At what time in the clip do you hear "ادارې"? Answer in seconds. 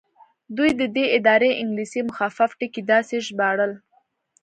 1.17-1.51